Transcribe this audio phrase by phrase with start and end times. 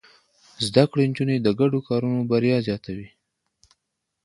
[0.67, 3.09] زده کړې نجونې د ګډو کارونو بريا زياتوي.